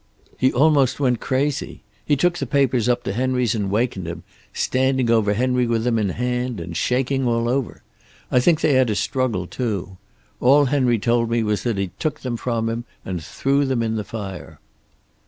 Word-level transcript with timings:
"He 0.35 0.51
almost 0.51 0.99
went 0.99 1.19
crazy. 1.19 1.83
He 2.03 2.15
took 2.15 2.39
the 2.39 2.47
papers 2.47 2.89
up 2.89 3.03
to 3.03 3.13
Henry's 3.13 3.53
and 3.53 3.69
wakened 3.69 4.07
him, 4.07 4.23
standing 4.51 5.11
over 5.11 5.35
Henry 5.35 5.67
with 5.67 5.83
them 5.83 5.99
in 5.99 6.09
hand, 6.09 6.59
and 6.59 6.75
shaking 6.75 7.27
all 7.27 7.47
over. 7.47 7.83
I 8.31 8.39
think 8.39 8.61
they 8.61 8.73
had 8.73 8.89
a 8.89 8.95
struggle, 8.95 9.45
too. 9.45 9.99
All 10.39 10.65
Henry 10.65 10.97
told 10.97 11.29
me 11.29 11.43
was 11.43 11.61
that 11.61 11.77
he 11.77 11.91
took 11.99 12.21
them 12.21 12.35
from 12.35 12.67
him 12.67 12.83
and 13.05 13.23
threw 13.23 13.63
them 13.63 13.83
in 13.83 13.95
the 13.95 14.03
fire. 14.03 14.59